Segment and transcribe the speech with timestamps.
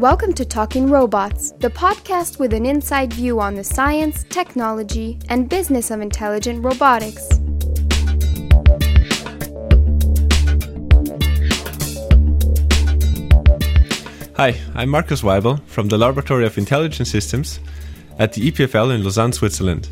[0.00, 5.46] Welcome to Talking Robots, the podcast with an inside view on the science, technology, and
[5.46, 7.28] business of intelligent robotics.
[14.38, 17.60] Hi, I'm Markus Waibel from the Laboratory of Intelligent Systems
[18.18, 19.90] at the EPFL in Lausanne, Switzerland.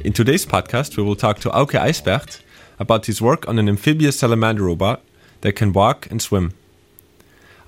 [0.00, 2.40] In today's podcast, we will talk to Auke Ijspeert
[2.80, 5.00] about his work on an amphibious salamander robot
[5.42, 6.54] that can walk and swim.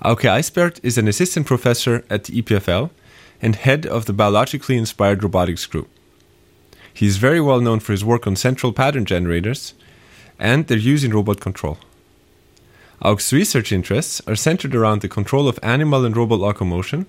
[0.01, 2.89] Auke Ijspeert is an assistant professor at the EPFL
[3.41, 5.89] and head of the biologically inspired robotics group.
[6.93, 9.73] He is very well known for his work on central pattern generators
[10.39, 11.77] and their use in robot control.
[13.01, 17.05] Auke's research interests are centered around the control of animal and robot locomotion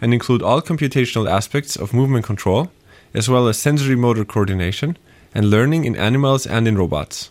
[0.00, 2.72] and include all computational aspects of movement control,
[3.14, 4.98] as well as sensory motor coordination
[5.36, 7.30] and learning in animals and in robots.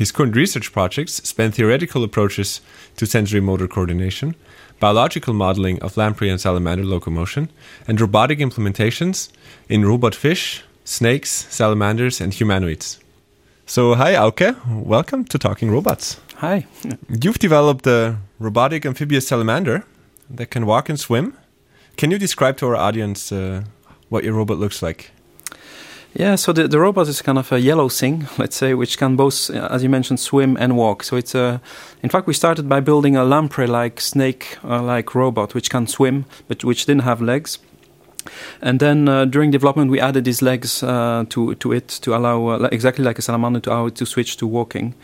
[0.00, 2.62] His current research projects span theoretical approaches
[2.96, 4.34] to sensory motor coordination,
[4.78, 7.50] biological modeling of lamprey and salamander locomotion,
[7.86, 9.28] and robotic implementations
[9.68, 12.98] in robot fish, snakes, salamanders, and humanoids.
[13.66, 16.18] So, hi Auke, welcome to Talking Robots.
[16.36, 16.64] Hi.
[17.22, 19.84] You've developed a robotic amphibious salamander
[20.30, 21.36] that can walk and swim.
[21.98, 23.64] Can you describe to our audience uh,
[24.08, 25.10] what your robot looks like?
[26.14, 29.16] Yeah, so the, the robot is kind of a yellow thing, let's say, which can
[29.16, 31.04] both, as you mentioned, swim and walk.
[31.04, 31.60] So it's a,
[32.02, 36.86] in fact, we started by building a lamprey-like snake-like robot, which can swim, but which
[36.86, 37.58] didn't have legs.
[38.60, 42.48] And then uh, during development, we added these legs uh, to to it to allow
[42.48, 44.94] uh, exactly like a salamander to allow it to switch to walking.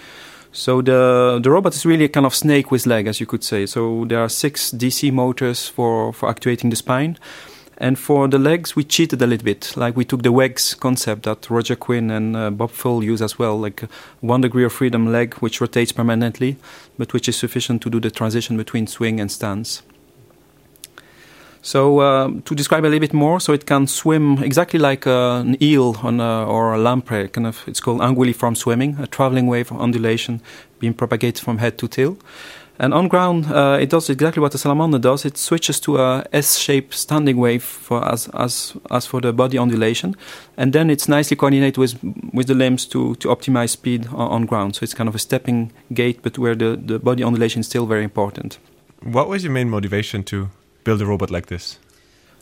[0.53, 3.43] So the the robot is really a kind of snake with leg, as you could
[3.43, 3.67] say.
[3.67, 7.17] So there are six DC motors for for actuating the spine.
[7.79, 9.77] And for the legs, we cheated a little bit.
[9.77, 13.39] Like we took the Whegs concept that Roger Quinn and uh, Bob Full use as
[13.39, 13.85] well, like
[14.21, 16.57] one degree of freedom leg, which rotates permanently,
[16.97, 19.83] but which is sufficient to do the transition between swing and stance.
[21.61, 25.41] So uh, to describe a little bit more, so it can swim exactly like uh,
[25.41, 27.29] an eel a, or a lamprey.
[27.29, 30.41] Kind of, it's called anguilliform swimming, a traveling wave undulation
[30.79, 32.17] being propagated from head to tail.
[32.79, 35.25] And on ground, uh, it does exactly what the salamander does.
[35.25, 40.15] It switches to a S-shaped standing wave for as as as for the body undulation,
[40.57, 41.97] and then it's nicely coordinated with
[42.33, 44.75] with the limbs to to optimize speed on, on ground.
[44.75, 47.87] So it's kind of a stepping gait, but where the the body undulation is still
[47.87, 48.59] very important.
[49.03, 50.49] What was your main motivation to
[50.85, 51.79] build a robot like this?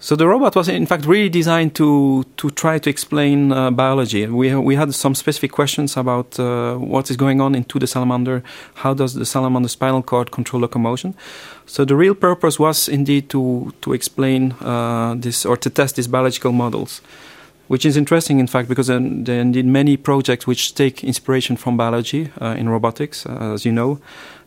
[0.05, 4.27] So the robot was in fact really designed to to try to explain uh, biology.
[4.27, 8.43] We we had some specific questions about uh, what is going on into the salamander.
[8.75, 11.15] How does the salamander spinal cord control locomotion?
[11.65, 16.11] So the real purpose was indeed to to explain uh, this or to test these
[16.11, 17.01] biological models,
[17.69, 21.79] which is interesting in fact because there are indeed many projects which take inspiration from
[21.79, 23.99] biology uh, in robotics, uh, as you know.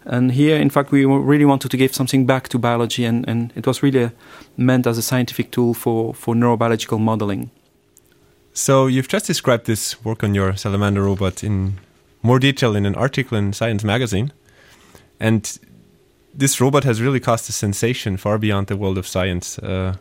[0.09, 3.51] And here, in fact, we really wanted to give something back to biology, and, and
[3.55, 4.11] it was really
[4.55, 7.51] meant as a scientific tool for, for neurobiological modeling.
[8.53, 11.79] So, you've just described this work on your salamander robot in
[12.23, 14.31] more detail in an article in Science magazine.
[15.19, 15.59] And
[16.33, 19.59] this robot has really caused a sensation far beyond the world of science.
[19.59, 19.97] Uh,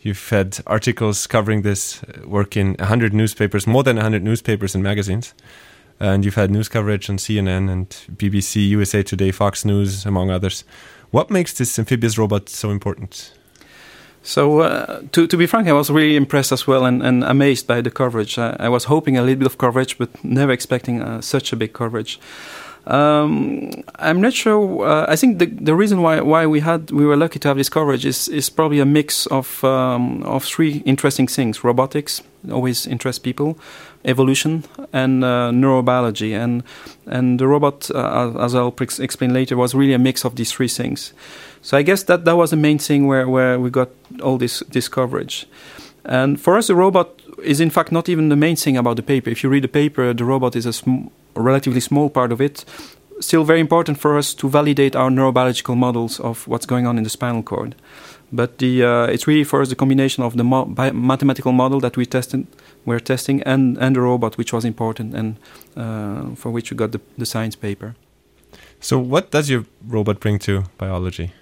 [0.00, 5.34] you've had articles covering this work in 100 newspapers, more than 100 newspapers and magazines
[6.00, 10.64] and you've had news coverage on CNN and BBC, USA Today, Fox News, among others.
[11.10, 13.32] What makes this amphibious robot so important?
[14.22, 17.66] So, uh, to, to be frank, I was really impressed as well and, and amazed
[17.66, 18.38] by the coverage.
[18.38, 21.56] I, I, was hoping a little bit of coverage, but never expecting uh, such a
[21.56, 22.20] big coverage.
[22.86, 24.86] Um, I'm not sure.
[24.86, 27.56] Uh, I think the the reason why why we had we were lucky to have
[27.56, 32.86] this coverage is is probably a mix of um, of three interesting things: robotics always
[32.86, 33.56] interests people,
[34.04, 36.32] evolution, and uh, neurobiology.
[36.32, 36.62] And
[37.06, 40.68] and the robot, uh, as I'll explain later, was really a mix of these three
[40.68, 41.12] things.
[41.62, 43.88] So I guess that that was the main thing where where we got
[44.22, 45.46] all this this coverage.
[46.04, 47.08] And for us, the robot
[47.42, 49.30] is in fact not even the main thing about the paper.
[49.30, 52.64] If you read the paper, the robot is a sm relatively small part of it,
[53.20, 57.04] still very important for us to validate our neurobiological models of what's going on in
[57.04, 57.74] the spinal cord.
[58.32, 61.96] But the, uh, it's really for us the combination of the mo mathematical model that
[61.96, 62.46] we tested,
[62.84, 65.36] we're testing and, and the robot, which was important and
[65.76, 67.94] uh, for which we got the, the science paper.
[68.80, 71.32] So, what does your robot bring to biology?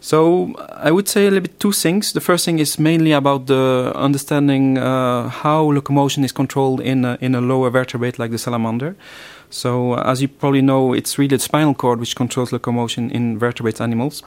[0.00, 2.12] So I would say a little bit two things.
[2.12, 7.18] The first thing is mainly about the understanding uh, how locomotion is controlled in a,
[7.20, 8.94] in a lower vertebrate like the salamander.
[9.50, 13.80] So as you probably know, it's really the spinal cord which controls locomotion in vertebrate
[13.80, 14.22] animals.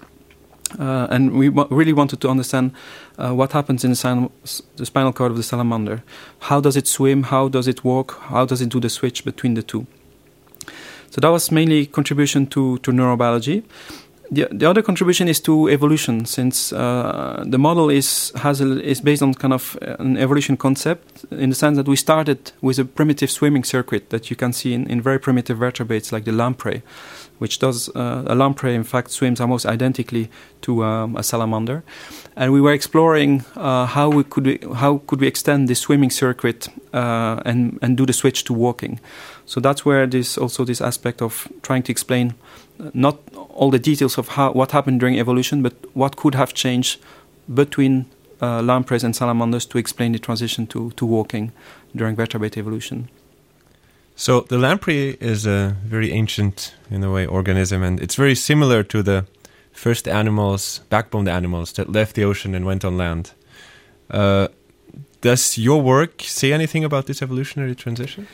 [0.79, 2.71] Uh, and we really wanted to understand
[3.17, 4.29] uh, what happens in the,
[4.77, 6.03] the, spinal cord of the salamander.
[6.39, 7.23] How does it swim?
[7.23, 8.17] How does it walk?
[8.29, 9.85] How does it do the switch between the two?
[11.09, 13.63] So that was mainly contribution to, to neurobiology.
[14.31, 19.01] the, the other contribution is to evolution, since uh, the model is has a, is
[19.01, 22.85] based on kind of an evolution concept in the sense that we started with a
[22.85, 26.81] primitive swimming circuit that you can see in, in very primitive vertebrates like the lamprey,
[27.41, 30.29] which does uh, a lamprey in fact swims almost identically
[30.61, 31.83] to um, a salamander,
[32.35, 36.11] and we were exploring uh, how we could we, how could we extend this swimming
[36.11, 38.99] circuit uh, and and do the switch to walking.
[39.45, 42.35] So that's where this also this aspect of trying to explain
[42.93, 43.17] not
[43.49, 46.99] all the details of how what happened during evolution, but what could have changed
[47.53, 48.05] between
[48.41, 51.51] uh, lampreys and salamanders to explain the transition to, to walking
[51.95, 53.09] during vertebrate evolution.
[54.21, 58.83] So the lamprey is a very ancient, in a way, organism, and it's very similar
[58.83, 59.25] to the
[59.71, 63.31] first animals, backbone animals that left the ocean and went on land.
[64.11, 64.49] Uh,
[65.21, 68.27] does your work say anything about this evolutionary transition?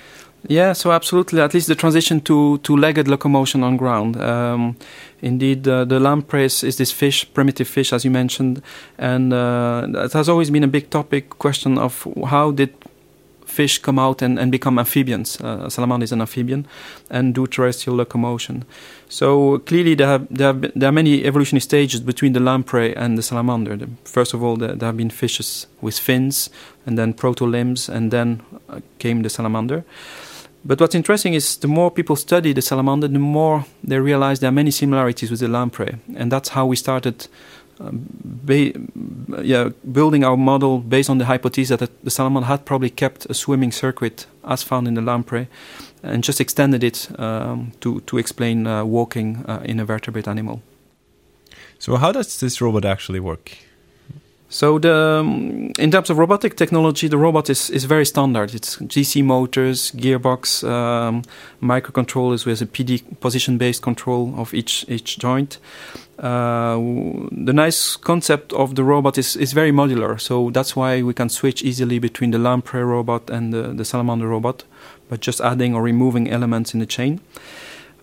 [0.49, 1.39] Yeah, so absolutely.
[1.39, 4.17] At least the transition to, to legged locomotion on ground.
[4.17, 4.75] Um,
[5.21, 8.61] indeed, uh, the lamprey is, is, this fish, primitive fish, as you mentioned,
[8.97, 12.73] and uh, it has always been a big topic question of how did
[13.57, 15.41] fish come out and, and become amphibians.
[15.41, 16.65] Uh, salamander is an amphibian
[17.09, 18.63] and do terrestrial locomotion.
[19.09, 22.95] So clearly, there, have, there, have been, there are many evolutionary stages between the lamprey
[22.95, 23.87] and the salamander.
[24.03, 26.49] First of all, the, there have been fishes with fins,
[26.85, 29.83] and then proto limbs, and then uh, came the salamander.
[30.63, 34.49] But what's interesting is the more people study the salamander, the more they realize there
[34.49, 37.27] are many similarities with the lamprey, and that's how we started.
[37.79, 38.07] Um,
[39.41, 43.33] yeah, building our model based on the hypothesis that the salamander had probably kept a
[43.33, 45.47] swimming circuit as found in the lamprey,
[46.01, 50.61] and just extended it um, to to explain uh, walking uh, in a vertebrate animal.
[51.79, 53.66] So, how does this robot actually work?
[54.49, 58.55] So the um, in terms of robotic technology, the robot is, is very standard.
[58.55, 61.23] It's DC motors, gearbox, um,
[61.61, 65.57] microcontrollers with a PD position-based control of each each joint.
[66.17, 66.77] Uh,
[67.31, 71.29] the nice concept of the robot is, is very modular, so that's why we can
[71.29, 74.63] switch easily between the lamprey robot and the, the salamander robot,
[75.09, 77.19] by just adding or removing elements in the chain.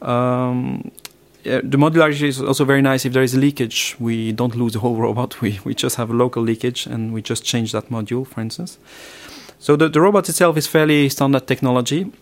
[0.01, 0.93] Um,
[1.47, 3.05] Uh, the modularity is also very nice.
[3.05, 5.41] If there is a leakage, we don't lose the whole robot.
[5.43, 8.79] We, we just have a local leakage and we just change that module, for instance.
[9.59, 12.13] So the, the robot itself is fairly standard technology.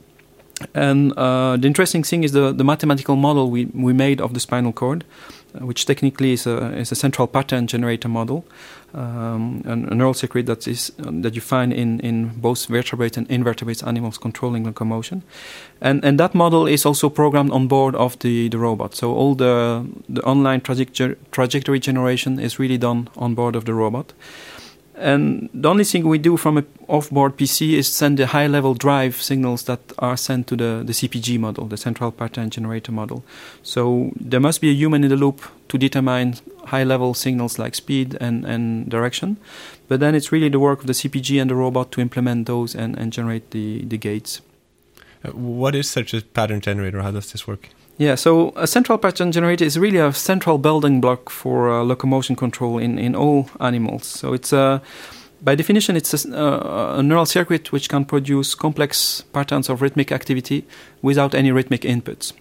[0.75, 4.41] And uh, the interesting thing is the, the mathematical model we, we made of the
[4.41, 5.05] spinal cord,
[5.55, 8.45] uh, which technically is a, is a central pattern generator model
[8.95, 13.31] um, a, neural circuit that is um, that you find in, in both vertebrate and
[13.31, 15.23] invertebrate animals controlling locomotion,
[15.81, 18.95] and and that model is also programmed on board of the, the robot.
[18.95, 24.13] So all the the online trajectory generation is really done on board of the robot.
[24.95, 29.23] And the only thing we do from an off-board PC is send the high-level drive
[29.23, 33.25] signals that are sent to the, the CPG model, the central pattern generator model.
[33.63, 36.35] So there must be a human in the loop to determine
[36.67, 39.39] high-level signals like speed and, and direction.
[39.89, 42.75] But then it's really the work of the CPG and the robot to implement those
[42.75, 44.43] and, and generate the, the gaits.
[45.25, 47.01] Uh, what is such a pattern generator?
[47.01, 47.71] How does this work?
[48.03, 52.35] Yeah, so a central pattern generator is really a central building block for uh, locomotion
[52.35, 54.07] control in, in all animals.
[54.07, 54.79] So it's a uh,
[55.41, 60.11] by definition, it's a, uh, a, neural circuit which can produce complex patterns of rhythmic
[60.11, 60.65] activity
[61.01, 62.33] without any rhythmic inputs.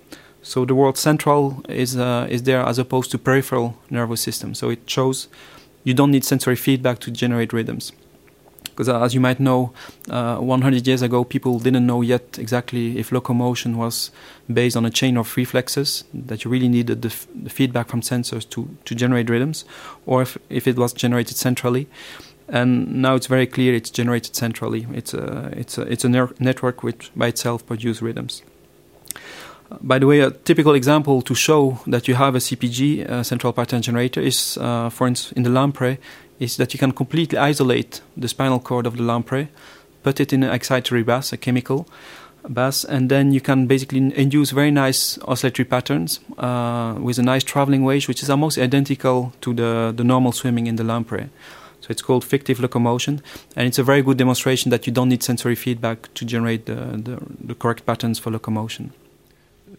[0.42, 4.56] So the word central is uh, is there as opposed to peripheral nervous system.
[4.56, 5.28] So it shows
[5.84, 7.92] you don't need sensory feedback to generate rhythms
[8.82, 9.72] because uh, as you might know,
[10.10, 14.10] uh, 100 years ago, people didn't know yet exactly if locomotion was
[14.52, 18.02] based on a chain of reflexes, that you really needed the, f- the feedback from
[18.02, 19.66] sensors to, to generate rhythms,
[20.08, 21.88] or if, if it was generated centrally.
[22.48, 24.88] And now it's very clear it's generated centrally.
[24.92, 28.42] It's a, it's a, it's a ner- network which by itself produces rhythms.
[29.80, 33.54] By the way, a typical example to show that you have a CPG, uh, central
[33.54, 36.00] pattern generator, is, uh, for instance, in the lamprey,
[36.42, 39.48] is that you can completely isolate the spinal cord of the lamprey,
[40.02, 41.88] put it in an excitatory bath, a chemical
[42.50, 47.44] bath, and then you can basically induce very nice oscillatory patterns uh, with a nice
[47.44, 51.30] traveling wave, which is almost identical to the, the normal swimming in the lamprey.
[51.82, 53.22] So it's called fictive locomotion,
[53.56, 56.76] and it's a very good demonstration that you don't need sensory feedback to generate the,
[56.76, 58.94] the, the correct patterns for locomotion.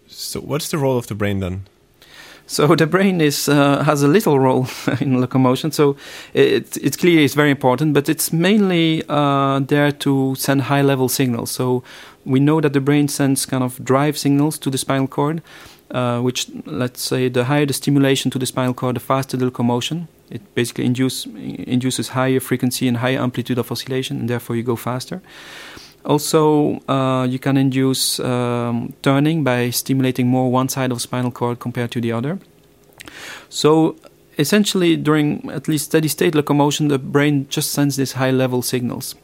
[0.06, 1.66] So, what's the role of the brain then?
[2.52, 4.66] So the brain is uh, has a little role
[5.00, 5.72] in locomotion.
[5.72, 5.96] So
[6.34, 11.08] it, it's clear it's very important, but it's mainly uh, there to send high level
[11.08, 11.50] signals.
[11.50, 11.82] So
[12.26, 15.40] we know that the brain sends kind of drive signals to the spinal cord,
[15.92, 19.46] uh, which let's say the higher the stimulation to the spinal cord, the faster the
[19.46, 20.08] locomotion.
[20.28, 24.76] It basically induce, induces higher frequency and higher amplitude of oscillation, and therefore you go
[24.76, 25.22] faster.
[26.04, 31.60] Also, uh, you can induce um, turning by stimulating more one side of spinal cord
[31.60, 32.38] compared to the other.
[33.48, 33.96] So
[34.38, 39.14] essentially, during at least steady state locomotion, the brain just sends these high level signals.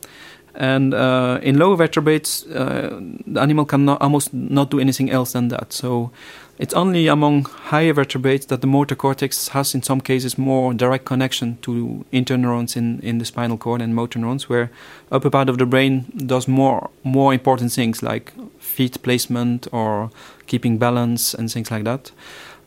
[0.54, 5.48] And uh, in lower vertebrates, uh, the animal can almost not do anything else than
[5.48, 5.72] that.
[5.72, 6.10] So
[6.58, 11.04] it's only among higher vertebrates that the motor cortex has, in some cases, more direct
[11.04, 14.70] connection to interneurons in, in the spinal cord and motor neurons, where
[15.12, 20.10] upper part of the brain does more more important things like feet placement or
[20.46, 22.10] keeping balance and things like that.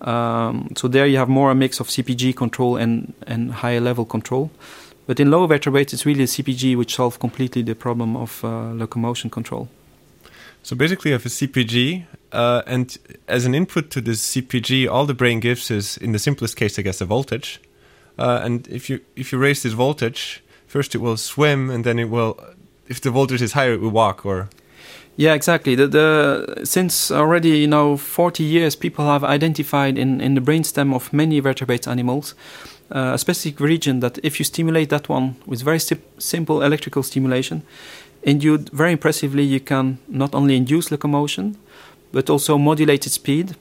[0.01, 4.05] Um, so there you have more a mix of CPG control and, and higher level
[4.05, 4.49] control.
[5.05, 8.71] But in lower vertebrates, it's really the CPG which solves completely the problem of uh,
[8.71, 9.67] locomotion control.
[10.63, 15.05] So basically, you have a CPG, uh, and as an input to this CPG, all
[15.05, 17.59] the brain gives is, in the simplest case, I guess, a voltage.
[18.17, 21.97] Uh, and if you if you raise this voltage, first it will swim, and then
[21.97, 22.37] it will,
[22.87, 24.25] if the voltage is higher, it will walk.
[24.25, 24.49] Or
[25.15, 25.75] yeah, exactly.
[25.75, 30.93] The, the since already you know 40 years, people have identified in in the brainstem
[30.93, 32.35] of many vertebrate animals
[32.93, 35.79] uh, a specific region that if you stimulate that one with very
[36.17, 37.63] simple electrical stimulation,
[38.23, 41.57] induced very impressively, you can not only induce locomotion,
[42.11, 43.55] but also modulated speed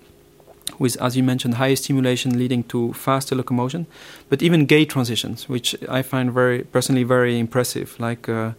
[0.78, 3.86] with, as you mentioned, higher stimulation leading to faster locomotion,
[4.28, 7.98] but even gait transitions, which I find very personally very impressive.
[7.98, 8.52] Like uh,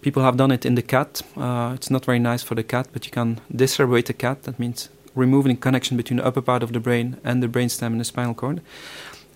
[0.00, 1.22] people have done it in the cat.
[1.36, 4.44] Uh, it's not very nice for the cat, but you can decerebrate the cat.
[4.44, 8.00] That means removing connection between the upper part of the brain and the brainstem and
[8.00, 8.60] the spinal cord.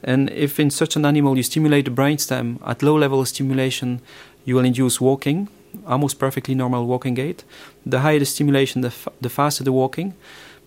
[0.03, 4.01] And if in such an animal you stimulate the brainstem at low level of stimulation,
[4.45, 5.49] you will induce walking,
[5.87, 7.45] almost perfectly normal walking gait.
[7.87, 10.15] The higher the stimulation, the, f- the faster the walking.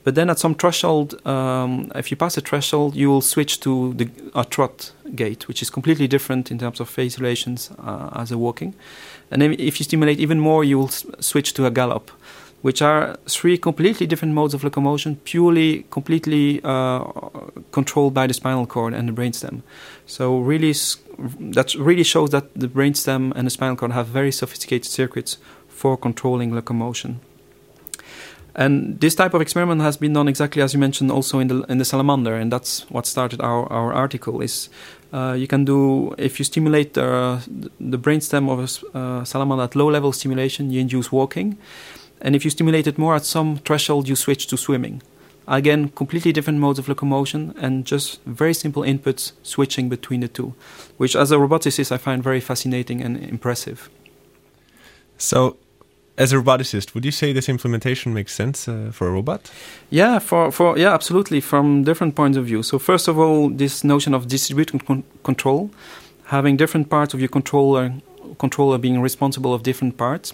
[0.04, 3.94] But then at some threshold, um, if you pass a threshold, you will switch to
[3.94, 8.32] the a trot gait, which is completely different in terms of phase relations uh, as
[8.32, 8.74] a walking.
[9.30, 12.10] And then if you stimulate even more, you will s- switch to a gallop,
[12.64, 17.04] which are three completely different modes of locomotion, purely, completely uh,
[17.72, 19.62] controlled by the spinal cord and the brainstem.
[20.08, 20.74] So really,
[21.40, 25.38] that really shows that the brainstem and the spinal cord have very sophisticated circuits
[25.68, 27.20] for controlling locomotion.
[28.54, 31.64] And this type of experiment has been done exactly as you mentioned, also in the
[31.70, 34.42] in the salamander, and that's what started our, our article.
[34.42, 34.70] Is
[35.14, 37.40] uh, you can do if you stimulate uh,
[37.80, 41.58] the brainstem of a uh, salamander at low level stimulation, you induce walking,
[42.22, 45.02] and if you stimulate it more at some threshold, you switch to swimming.
[45.52, 50.54] Again, completely different modes of locomotion and just very simple inputs switching between the two,
[50.96, 53.90] which as a roboticist I find very fascinating and impressive.
[55.18, 55.58] So,
[56.18, 59.52] as a roboticist, would you say this implementation makes sense uh, for a robot?
[59.90, 62.64] Yeah, for, for yeah, absolutely, from different points of view.
[62.64, 65.70] So first of all, this notion of distributed con control,
[66.28, 67.94] having different parts of your controller
[68.40, 70.34] controller being responsible of different parts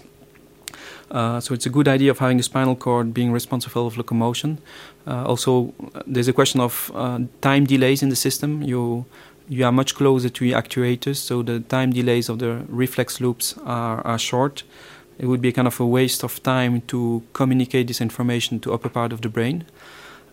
[1.10, 4.58] uh, so it's a good idea of having the spinal cord being responsible of locomotion.
[5.06, 5.72] Uh, also,
[6.06, 8.62] there's a question of uh, time delays in the system.
[8.62, 9.06] You
[9.48, 13.56] you are much closer to your actuators, so the time delays of the reflex loops
[13.64, 14.62] are, are short.
[15.18, 18.90] It would be kind of a waste of time to communicate this information to upper
[18.90, 19.64] part of the brain.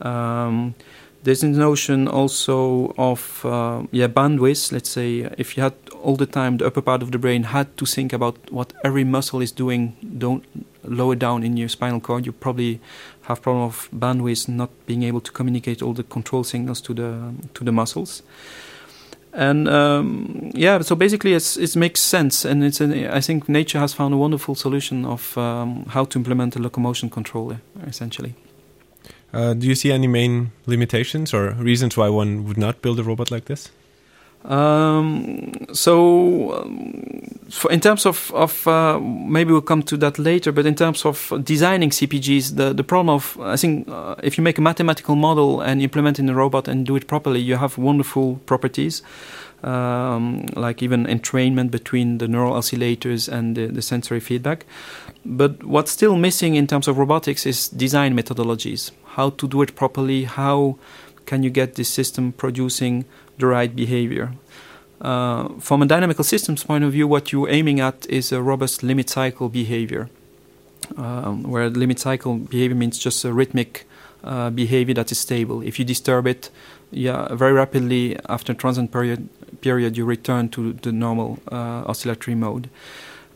[0.01, 0.75] Um,
[1.23, 4.71] there's a notion also of uh, yeah bandwidth.
[4.71, 7.75] Let's say if you had all the time the upper part of the brain had
[7.77, 10.45] to think about what every muscle is doing, don't
[10.87, 12.79] lower down in your spinal cord, you probably
[13.23, 17.33] have problem of bandwidth not being able to communicate all the control signals to the
[17.53, 18.23] to the muscles.
[19.33, 23.79] And um, yeah, so basically, it's, it makes sense, and it's an, I think nature
[23.79, 28.33] has found a wonderful solution of um, how to implement a locomotion controller, essentially.
[29.33, 33.03] Uh, do you see any main limitations or reasons why one would not build a
[33.03, 33.69] robot like this?
[34.45, 37.34] Um, so, um,
[37.69, 41.31] in terms of, of uh, maybe we'll come to that later, but in terms of
[41.43, 45.61] designing CPGs, the, the problem of, I think, uh, if you make a mathematical model
[45.61, 49.01] and implement in a robot and do it properly, you have wonderful properties.
[49.63, 54.63] Um, like even entrainment between the neural oscillators and the, the, sensory feedback.
[55.25, 58.91] But what's still missing in terms of robotics is design methodologies.
[59.05, 60.77] How to do it properly, how
[61.25, 63.05] can you get this system producing
[63.37, 64.33] the right behavior.
[65.01, 68.81] Uh, from a dynamical systems point of view, what you're aiming at is a robust
[68.81, 70.09] limit cycle behavior,
[70.97, 73.85] um, where limit cycle behavior means just a rhythmic
[74.23, 75.61] uh, behavior that is stable.
[75.61, 76.49] If you disturb it,
[76.91, 79.29] yeah, very rapidly after transient period,
[79.61, 82.69] period you return to the normal uh, oscillatory mode.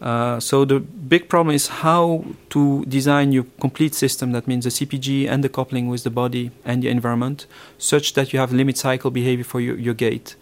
[0.01, 4.31] Uh, so the big problem is how to design your complete system.
[4.31, 7.45] That means the CPG and the coupling with the body and the environment,
[7.77, 10.35] such that you have limit cycle behavior for your, your gait.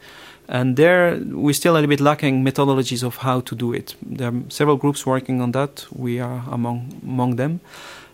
[0.49, 3.95] And there, we're still a little bit lacking methodologies of how to do it.
[4.01, 5.85] There are several groups working on that.
[5.91, 7.59] We are among among them.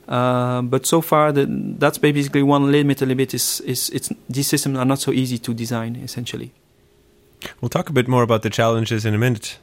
[0.07, 1.45] Uh, but so far, the,
[1.77, 3.01] that's basically one limit.
[3.01, 5.95] A limit is, is it's, these systems are not so easy to design.
[5.95, 6.51] Essentially,
[7.61, 9.59] we'll talk a bit more about the challenges in a minute.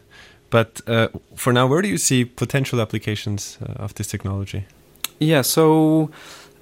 [0.48, 4.64] But uh, for now, where do you see potential applications uh, of this technology?
[5.18, 6.10] Yeah, so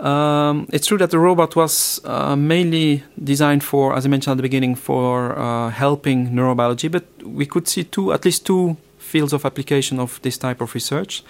[0.00, 4.36] um, it's true that the robot was uh, mainly designed for, as I mentioned at
[4.36, 6.90] the beginning, for uh, helping neurobiology.
[6.90, 10.74] But we could see two, at least two fields of application of this type of
[10.74, 11.24] research.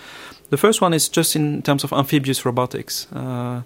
[0.50, 3.06] The first one is just in terms of amphibious robotics.
[3.12, 3.62] Uh,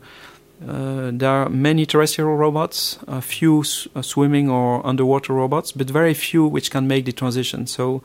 [0.68, 3.64] uh, there are many terrestrial robots, a few
[3.96, 7.66] uh, swimming or underwater robots, but very few which can make the transition.
[7.66, 8.02] So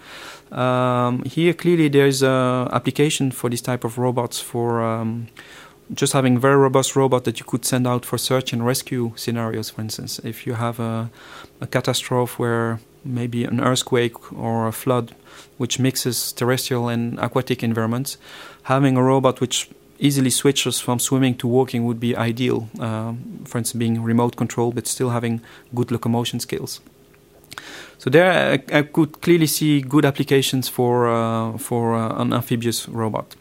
[0.52, 5.28] um, here clearly there is a application for this type of robots for um,
[5.94, 9.70] just having very robust robot that you could send out for search and rescue scenarios.
[9.70, 11.10] For instance, if you have a,
[11.62, 15.16] a catastrophe where maybe an earthquake or a flood,
[15.58, 18.18] which mixes terrestrial and aquatic environments,
[18.64, 22.70] having a robot which easily switches from swimming to walking would be ideal.
[22.80, 23.14] Uh,
[23.46, 25.42] for instance, being remote controlled but still having
[25.74, 26.82] good locomotion skills.
[27.98, 32.88] So there, I, I could clearly see good applications for uh, for uh, an amphibious
[32.88, 33.36] robot.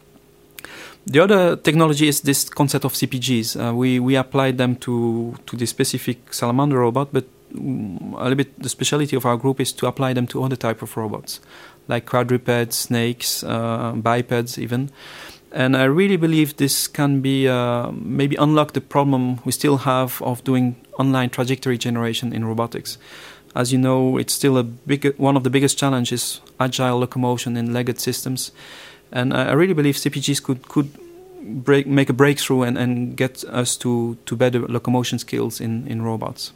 [1.09, 3.55] The other technology is this concept of CPGs.
[3.55, 7.23] Uh, we we applied them to to the specific salamander robot, but
[7.53, 10.57] mm, a little bit the speciality of our group is to apply them to other
[10.57, 11.39] type of robots,
[11.87, 14.89] like quadrupeds, snakes, uh, bipeds, even.
[15.53, 20.21] And I really believe this can be uh, maybe unlock the problem we still have
[20.21, 22.97] of doing online trajectory generation in robotics.
[23.55, 27.71] As you know, it's still a big one of the biggest challenges agile locomotion in
[27.71, 28.51] legged systems,
[29.11, 30.89] and I really believe CPGs could could
[31.47, 36.01] break, make a breakthrough and, and get us to, to better locomotion skills in, in
[36.01, 36.53] robots.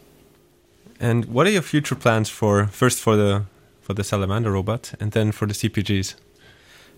[1.00, 3.46] And what are your future plans for first for the
[3.82, 6.14] for the salamander robot and then for the CPGs?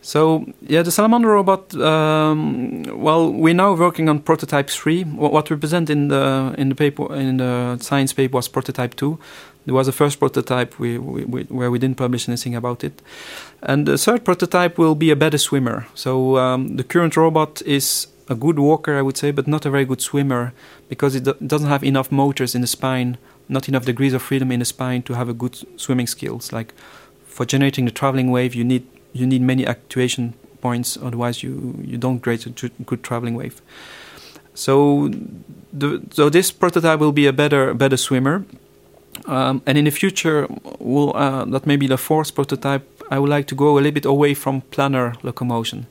[0.02, 1.74] So yeah, the Salamander robot.
[1.76, 5.04] Um, well, we're now working on prototype three.
[5.04, 9.18] What we present in the in the paper in the science paper was prototype two.
[9.66, 13.02] There was a first prototype we, we, we, where we didn't publish anything about it,
[13.62, 15.88] and the third prototype will be a better swimmer.
[15.96, 19.70] So um, the current robot is a good walker, I would say, but not a
[19.70, 20.54] very good swimmer
[20.90, 24.52] because it do doesn't have enough motors in the spine, not enough degrees of freedom
[24.52, 26.52] in the spine to have a good swimming skills.
[26.52, 26.74] Like
[27.26, 31.54] for generating the traveling wave, you need you need many actuation points, otherwise you
[31.92, 32.52] you don't create a
[32.90, 33.62] good traveling wave.
[34.56, 35.10] So,
[35.72, 38.46] the, so this prototype will be a better better swimmer,
[39.26, 40.48] um, and in the future,
[40.80, 42.84] will uh, that may be the fourth prototype.
[43.12, 45.86] I would like to go a little bit away from planar locomotion.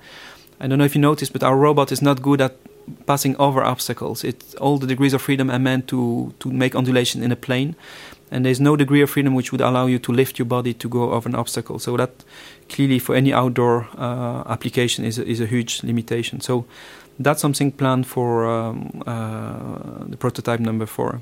[0.61, 2.57] I don't know if you noticed, but our robot is not good at
[3.07, 4.25] passing over obstacles.
[4.25, 7.75] It all the degrees of freedom are meant to to make undulation in a plane,
[8.31, 10.89] and there's no degree of freedom which would allow you to lift your body to
[10.89, 11.79] go over an obstacle.
[11.79, 12.11] So that
[12.69, 16.41] clearly for any outdoor uh, application is a, is a huge limitation.
[16.41, 16.65] So
[17.19, 21.21] that's something planned for um, uh, the prototype number four.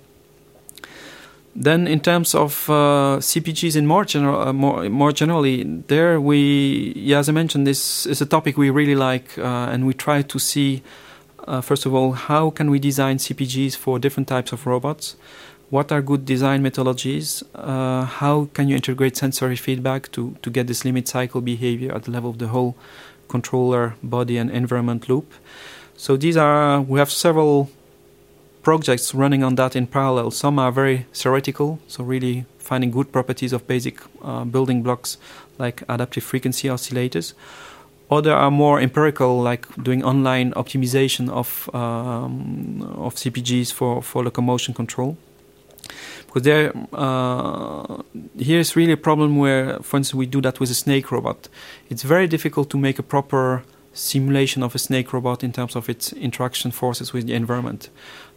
[1.55, 6.93] Then, in terms of uh, CPGs in more general, uh, more more generally, there we,
[6.95, 10.23] yeah, as I mentioned, this is a topic we really like, uh, and we try
[10.23, 10.83] to see,
[11.49, 15.17] uh, first of all, how can we design CPGs for different types of robots,
[15.71, 17.45] what are good design methodologies?
[17.55, 22.03] Uh, how can you integrate sensory feedback to, to get this limit cycle behavior at
[22.03, 22.77] the level of the whole
[23.29, 25.33] controller, body, and environment loop?
[25.97, 27.71] So these are we have several
[28.63, 30.31] projects running on that in parallel.
[30.31, 35.19] Some are very theoretical, so really finding good properties of basic uh, building blocks
[35.59, 37.35] like adaptive frequency oscillators.
[38.11, 44.75] Other are more empirical, like doing online optimization of um, of CPGs for, for locomotion
[44.75, 45.17] control
[46.27, 48.03] because there uh,
[48.39, 51.49] here's really a problem where for instance we do that with a snake robot
[51.89, 55.89] it's very difficult to make a proper simulation of a snake robot in terms of
[55.89, 57.91] its interaction forces with the environment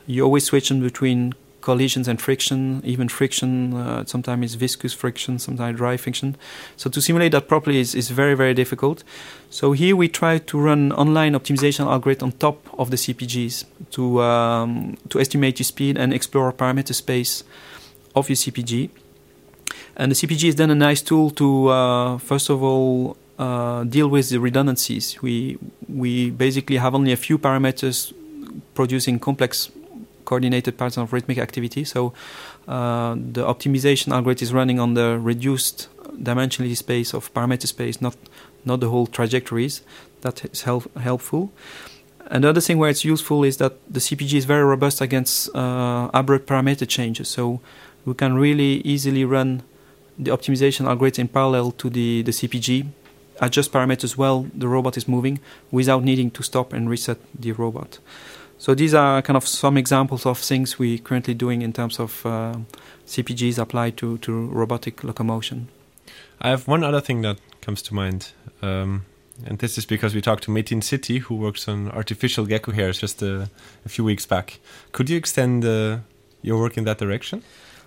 [0.06, 5.40] you always switch in between collisions and friction even friction uh, sometimes it's viscous friction
[5.40, 6.36] sometimes dry friction
[6.76, 9.02] so to simulate that properly is, is very very difficult
[9.50, 14.22] so here we try to run online optimization algorithm on top of the cpgs to
[14.22, 17.46] um, to estimate the speed and explore parameter space
[18.16, 18.90] of your CPG.
[19.96, 24.08] And the CPG is then a nice tool to, uh, first of all, uh, deal
[24.08, 25.22] with the redundancies.
[25.22, 25.58] We
[25.90, 28.14] we basically have only a few parameters
[28.76, 29.72] producing complex
[30.26, 31.84] coordinated patterns of rhythmic activity.
[31.84, 32.14] So
[32.68, 35.88] uh, the optimization algorithm is running on the reduced
[36.22, 38.16] dimensionality space of parameter space, not
[38.66, 39.82] not the whole trajectories.
[40.22, 41.52] That is help, helpful.
[42.28, 46.48] Another thing where it's useful is that the CPG is very robust against uh, abrupt
[46.48, 47.28] parameter changes.
[47.28, 47.60] So
[48.06, 49.64] we can really easily run
[50.18, 52.88] the optimization algorithm in parallel to the, the CPG
[53.42, 55.40] adjust parameters while the robot is moving
[55.72, 58.00] without needing to stop and reset the robot.
[58.58, 62.26] So these are kind of some examples of things we're currently doing in terms of
[62.26, 62.56] uh,
[63.06, 65.68] CPGs applied to, to robotic locomotion.
[66.40, 68.32] I have one other thing that comes to mind.
[68.62, 69.06] Um,
[69.46, 73.00] and this is because we talked to Metin Sitti, who works on artificial gecko hairs
[73.00, 73.50] just a,
[73.86, 74.60] a few weeks back.
[74.92, 76.00] Could you extend uh,
[76.42, 77.44] your work in that direction?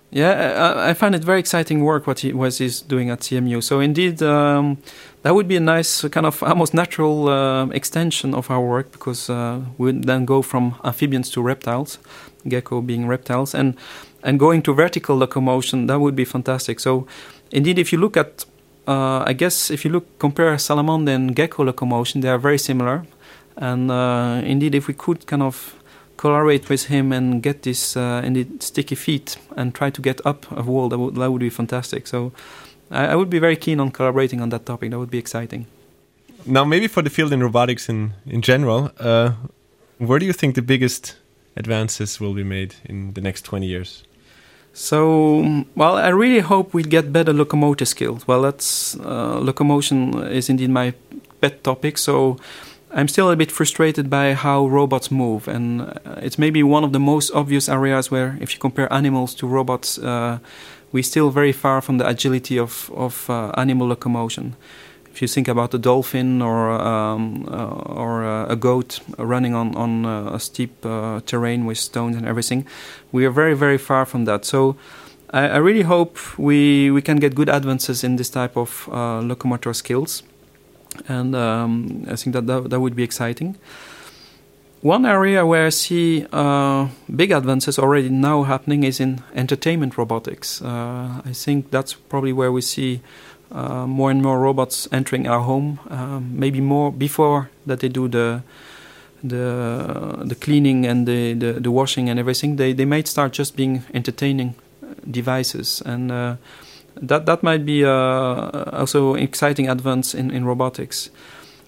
[0.09, 3.61] Yeah, I, I, find it very exciting work what he was he's doing at CMU.
[3.61, 4.77] So indeed, um,
[5.27, 9.29] that would be a nice kind of almost natural uh, extension of our work because
[9.29, 11.99] uh, we would then go from amphibians to reptiles,
[12.47, 13.75] gecko being reptiles, and
[14.23, 15.87] and going to vertical locomotion.
[15.87, 16.79] That would be fantastic.
[16.79, 17.07] So
[17.51, 18.45] indeed, if you look at,
[18.87, 23.03] uh, I guess if you look compare salamander and gecko locomotion, they are very similar.
[23.57, 25.75] And uh, indeed, if we could kind of
[26.15, 30.45] collaborate with him and get this uh, indeed sticky feet and try to get up
[30.51, 32.07] a wall, that would, that would be fantastic.
[32.07, 32.31] So
[32.91, 34.91] I, I, would be very keen on collaborating on that topic.
[34.91, 35.65] That would be exciting.
[36.45, 39.33] Now, maybe for the field in robotics in, in general, uh,
[39.97, 41.15] where do you think the biggest
[41.55, 44.03] advances will be made in the next 20 years?
[44.73, 48.27] So, well, I really hope we get better locomotive skills.
[48.27, 50.93] Well, that's uh, locomotion is indeed my
[51.41, 51.97] pet topic.
[51.97, 52.37] So,
[52.91, 56.93] I'm still a bit frustrated by how robots move, and uh, it's maybe one of
[56.93, 60.39] the most obvious areas where, if you compare animals to robots, uh,
[60.91, 64.55] we're still very far from the agility of, of uh, animal locomotion.
[65.11, 67.69] If you think about a dolphin or um, uh,
[68.03, 70.81] or uh, a goat running on on uh, a steep
[71.25, 72.67] terrain with stones and everything,
[73.11, 74.45] we are very very far from that.
[74.45, 74.75] So.
[75.33, 79.73] I, I really hope we, we can get good advances in this type of locomotor
[79.73, 80.23] skills
[81.07, 83.57] and um, I think that, that that would be exciting.
[84.81, 90.61] One area where I see uh, big advances already now happening is in entertainment robotics.
[90.61, 93.01] Uh, I think that's probably where we see
[93.51, 95.79] uh, more and more robots entering our home.
[95.89, 98.43] Um, maybe more before that they do the
[99.23, 102.57] the the cleaning and the, the, the, washing and everything.
[102.57, 104.53] They they might start just being entertaining
[105.09, 106.35] devices and uh,
[107.01, 111.09] that that might be uh, also exciting advance in, in robotics.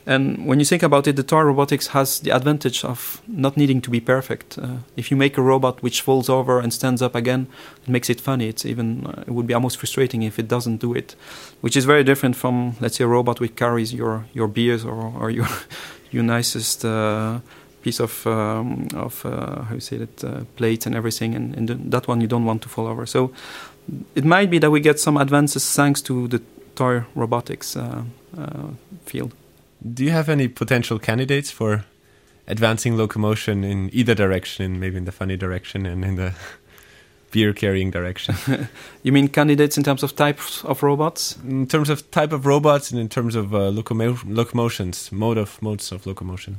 [0.10, 3.80] And when you think about it, the toy robotics has the advantage of not needing
[3.82, 4.58] to be perfect.
[4.58, 7.45] Uh, if you make a robot which falls over and stands up again,
[7.84, 8.48] it makes it funny.
[8.48, 11.15] It's even uh, it would be almost frustrating if it doesn't do it,
[11.62, 15.13] which is very different from let's say a robot which carries your your beers or,
[15.19, 15.48] or your
[16.12, 17.39] your nicest uh,
[17.84, 21.91] piece of um, of uh, how you say it uh, plates and everything, and, and
[21.91, 23.06] that one you don't want to fall over.
[23.06, 23.32] So
[24.15, 26.41] it might be that we get some advances thanks to the
[26.74, 28.69] toy robotics uh, uh,
[29.06, 29.34] field.
[29.82, 31.86] Do you have any potential candidates for
[32.48, 36.34] advancing locomotion in either direction, maybe in the funny direction and in the
[37.32, 38.36] beer carrying direction?
[39.04, 41.38] you mean candidates in terms of types of robots?
[41.44, 45.62] In terms of type of robots and in terms of uh, locomo locomotions, mode of
[45.62, 46.58] modes of locomotion.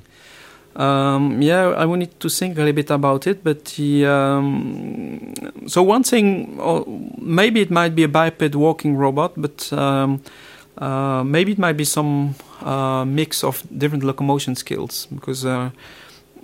[0.77, 3.43] Um, yeah, I will need to think a little bit about it.
[3.43, 5.35] But the, um,
[5.67, 6.59] so one thing,
[7.19, 10.23] maybe it might be a biped walking robot, but um,
[10.79, 15.07] uh, maybe it might be some uh, mix of different locomotion skills.
[15.07, 15.71] Because uh,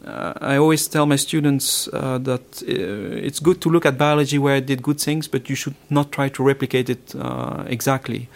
[0.05, 4.39] uh I always tell my students uh, that uh, it's good to look at biology
[4.39, 7.15] where it did good things, but you should not try to replicate it
[7.67, 8.29] exactly.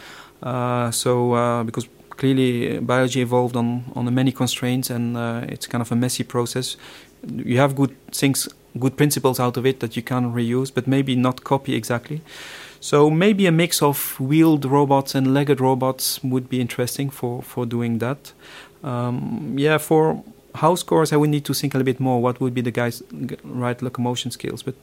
[0.92, 5.16] so because clearly biology evolved on on many constraints, and
[5.52, 6.76] it's kind of a messy process.
[7.22, 8.48] You have good things,
[8.78, 12.20] good principles out of it that you can reuse, but maybe not copy exactly.
[12.80, 17.66] So maybe a mix of wheeled robots and legged robots would be interesting for for
[17.66, 18.32] doing that.
[18.82, 22.22] Um, yeah, for house cores, I would need to think a little bit more.
[22.22, 23.02] What would be the guy's
[23.44, 24.62] right locomotion skills?
[24.62, 24.74] But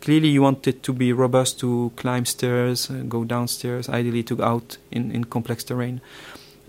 [0.00, 4.36] clearly, you want it to be robust to climb stairs, uh, go downstairs, ideally to
[4.36, 6.00] go out in in complex terrain.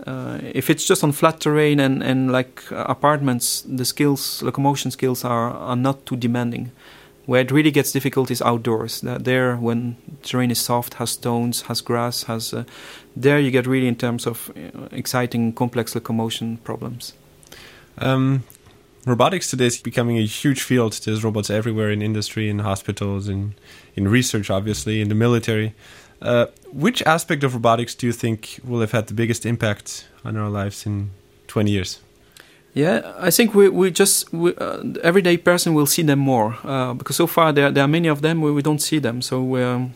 [0.06, 4.90] Uh, if it's just on flat terrain and, and like uh, apartments, the skills, locomotion
[4.90, 6.72] skills are, are not too demanding.
[7.26, 9.00] Where it really gets difficult is outdoors.
[9.00, 12.64] There, when terrain is soft, has stones, has grass, has uh,
[13.16, 17.14] there you get really in terms of uh, exciting, complex locomotion problems.
[17.96, 18.42] Um,
[19.06, 20.92] robotics today is becoming a huge field.
[20.92, 23.54] There's robots everywhere in industry, in hospitals, in
[23.96, 25.74] in research, obviously, in the military.
[26.20, 30.36] Uh, which aspect of robotics do you think will have had the biggest impact on
[30.36, 31.10] our lives in
[31.48, 32.00] 20 years?
[32.74, 36.92] Yeah, I think we we just we, uh, everyday person will see them more uh,
[36.94, 39.22] because so far there there are many of them where we don't see them.
[39.22, 39.94] So um,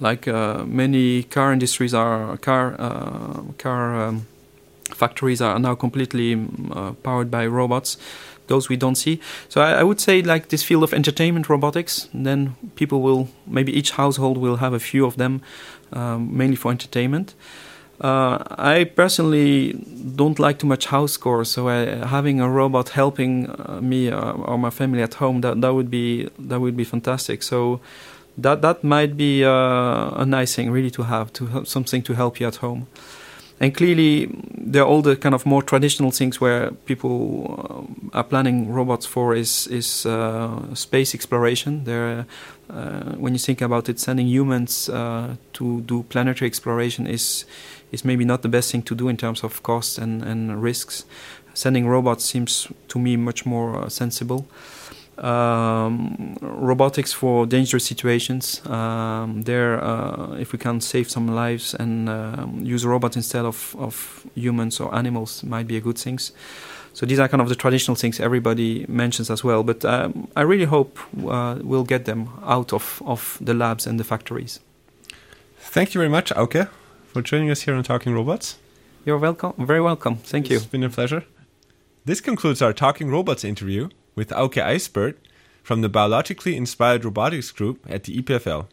[0.00, 4.26] like uh, many car industries are car uh, car um,
[4.90, 6.34] factories are now completely
[6.72, 7.96] uh, powered by robots
[8.48, 9.20] those we don't see.
[9.48, 12.08] So I, I, would say like this field of entertainment robotics.
[12.12, 15.40] Then people will maybe each household will have a few of them,
[15.92, 17.34] um, mainly for entertainment.
[18.02, 19.74] Uh, I personally
[20.16, 24.58] don't like too much house chores, so having a robot helping uh, me uh, or
[24.58, 27.44] my family at home that that would be that would be fantastic.
[27.44, 27.80] So
[28.36, 32.14] that that might be uh, a nice thing really to have to have something to
[32.14, 32.88] help you at home.
[33.60, 38.72] And clearly, there are all the kind of more traditional things where people are planning
[38.72, 41.84] robots for is is uh, space exploration.
[41.84, 42.26] There,
[42.68, 47.44] uh, when you think about it, sending humans uh, to do planetary exploration is
[47.92, 51.04] is maybe not the best thing to do in terms of costs and, and risks.
[51.54, 54.46] Sending robots seems to me much more uh, sensible
[55.18, 58.64] um, robotics for dangerous situations.
[58.66, 63.76] Um, there, uh, if we can save some lives and um, use robots instead of,
[63.78, 66.18] of humans or animals, might be a good thing.
[66.94, 69.62] So these are kind of the traditional things everybody mentions as well.
[69.62, 73.98] But um, I really hope uh, we'll get them out of, of the labs and
[73.98, 74.60] the factories.
[75.58, 76.68] Thank you very much, Auke,
[77.12, 78.56] for joining us here on Talking Robots.
[79.04, 79.52] You're welcome.
[79.58, 80.16] Very welcome.
[80.16, 80.56] Thank it's you.
[80.56, 81.24] It's been a pleasure.
[82.06, 85.16] This concludes our Talking Robots interview with Auke Ijspeert
[85.62, 88.66] from the Biologically Inspired Robotics Group at the EPFL.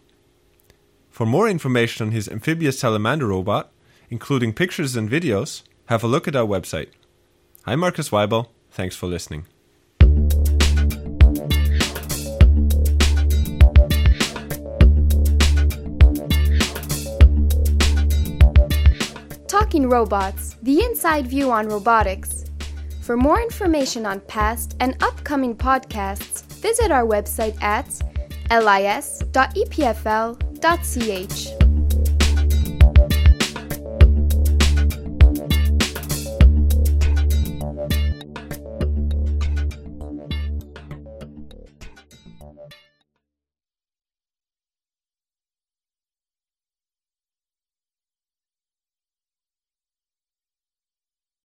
[1.09, 3.71] For more information on his amphibious salamander robot,
[4.09, 6.87] including pictures and videos, have a look at our website.
[7.65, 8.47] I'm Marcus Waibel.
[8.71, 9.47] Thanks for listening.
[19.69, 22.45] Talking Robots, the inside view on robotics.
[23.03, 27.85] For more information on past and upcoming podcasts, visit our website at
[28.49, 29.29] lis.epfl.ch.